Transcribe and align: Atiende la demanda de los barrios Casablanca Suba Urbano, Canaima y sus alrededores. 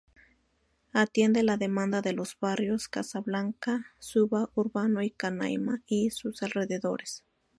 Atiende 0.93 1.43
la 1.43 1.57
demanda 1.57 2.01
de 2.01 2.13
los 2.13 2.35
barrios 2.39 2.87
Casablanca 2.89 3.93
Suba 3.99 4.49
Urbano, 4.55 5.01
Canaima 5.15 5.83
y 5.85 6.09
sus 6.09 6.41
alrededores. 6.41 7.23